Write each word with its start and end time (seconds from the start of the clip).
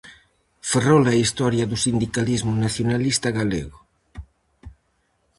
Ferrol 0.69 1.05
e 1.13 1.23
Historia 1.23 1.65
do 1.71 1.77
sindicalismo 1.85 2.51
nacionalista 2.63 3.29
galego. 3.39 3.79